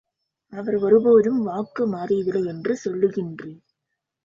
அவர் 0.53 0.75
ஒருபோதும் 0.75 1.41
வாக்கு 1.41 1.83
மாறியதில்லை 1.87 2.43
என்று 2.45 2.79
சொல்லுகின்றீர். 2.85 3.61